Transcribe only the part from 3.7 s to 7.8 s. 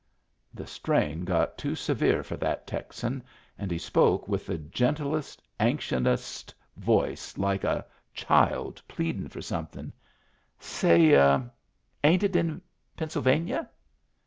spoke with the gentlest, anxiousest voice, like